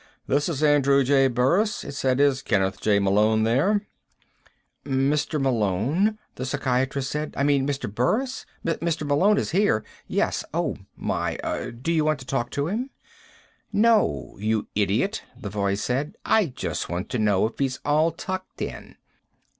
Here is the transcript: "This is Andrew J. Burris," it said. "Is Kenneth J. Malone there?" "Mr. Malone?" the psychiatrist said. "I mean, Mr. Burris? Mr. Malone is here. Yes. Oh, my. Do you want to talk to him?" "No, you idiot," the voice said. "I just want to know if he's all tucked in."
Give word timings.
"This 0.25 0.49
is 0.49 0.63
Andrew 0.63 1.03
J. 1.03 1.27
Burris," 1.27 1.83
it 1.83 1.91
said. 1.91 2.19
"Is 2.19 2.41
Kenneth 2.41 2.81
J. 2.81 2.97
Malone 2.97 3.43
there?" 3.43 3.85
"Mr. 4.83 5.39
Malone?" 5.39 6.17
the 6.33 6.43
psychiatrist 6.43 7.11
said. 7.11 7.35
"I 7.37 7.43
mean, 7.43 7.67
Mr. 7.67 7.85
Burris? 7.93 8.47
Mr. 8.65 9.05
Malone 9.05 9.37
is 9.37 9.51
here. 9.51 9.83
Yes. 10.07 10.43
Oh, 10.55 10.75
my. 10.97 11.37
Do 11.79 11.91
you 11.91 12.03
want 12.03 12.17
to 12.19 12.25
talk 12.25 12.49
to 12.49 12.65
him?" 12.67 12.89
"No, 13.71 14.35
you 14.39 14.65
idiot," 14.73 15.21
the 15.39 15.51
voice 15.51 15.83
said. 15.83 16.15
"I 16.25 16.47
just 16.47 16.89
want 16.89 17.07
to 17.09 17.19
know 17.19 17.45
if 17.45 17.59
he's 17.59 17.79
all 17.85 18.09
tucked 18.09 18.59
in." 18.63 18.95